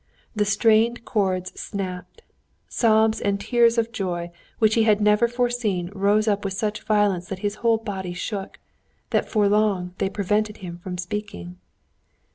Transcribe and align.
The 0.35 0.45
strained 0.45 1.05
chords 1.05 1.51
snapped, 1.61 2.23
sobs 2.67 3.21
and 3.21 3.39
tears 3.39 3.77
of 3.77 3.91
joy 3.91 4.31
which 4.57 4.73
he 4.73 4.81
had 4.81 4.99
never 4.99 5.27
foreseen 5.27 5.91
rose 5.93 6.27
up 6.27 6.43
with 6.43 6.55
such 6.55 6.81
violence 6.81 7.27
that 7.27 7.37
his 7.45 7.57
whole 7.61 7.77
body 7.77 8.13
shook, 8.13 8.57
that 9.11 9.29
for 9.29 9.47
long 9.47 9.93
they 9.99 10.09
prevented 10.09 10.57
him 10.65 10.79
from 10.79 10.97
speaking. 10.97 11.57